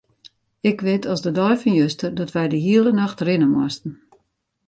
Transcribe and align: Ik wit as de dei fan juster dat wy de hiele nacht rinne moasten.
Ik 0.69 0.79
wit 0.85 1.05
as 1.13 1.21
de 1.25 1.31
dei 1.37 1.55
fan 1.61 1.75
juster 1.81 2.11
dat 2.19 2.33
wy 2.35 2.45
de 2.51 2.59
hiele 2.65 2.91
nacht 3.01 3.19
rinne 3.27 3.49
moasten. 3.55 3.91